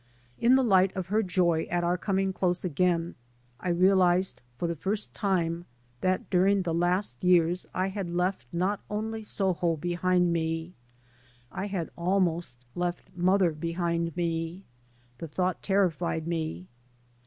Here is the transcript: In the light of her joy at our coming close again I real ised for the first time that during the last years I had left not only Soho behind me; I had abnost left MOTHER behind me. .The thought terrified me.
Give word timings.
In 0.39 0.55
the 0.55 0.63
light 0.63 0.91
of 0.95 1.09
her 1.09 1.21
joy 1.21 1.67
at 1.69 1.83
our 1.83 1.95
coming 1.95 2.33
close 2.33 2.65
again 2.65 3.13
I 3.59 3.69
real 3.69 3.99
ised 3.99 4.37
for 4.57 4.67
the 4.67 4.75
first 4.75 5.13
time 5.13 5.65
that 6.01 6.27
during 6.31 6.63
the 6.63 6.73
last 6.73 7.23
years 7.23 7.67
I 7.71 7.89
had 7.89 8.09
left 8.09 8.47
not 8.51 8.81
only 8.89 9.21
Soho 9.21 9.75
behind 9.75 10.33
me; 10.33 10.73
I 11.51 11.67
had 11.67 11.91
abnost 11.95 12.57
left 12.73 13.11
MOTHER 13.15 13.51
behind 13.51 14.17
me. 14.17 14.63
.The 15.19 15.27
thought 15.27 15.61
terrified 15.61 16.25
me. 16.25 16.65